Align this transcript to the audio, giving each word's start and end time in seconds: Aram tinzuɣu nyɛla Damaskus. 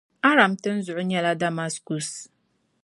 Aram 0.29 0.53
tinzuɣu 0.61 1.03
nyɛla 1.05 1.31
Damaskus. 1.41 2.09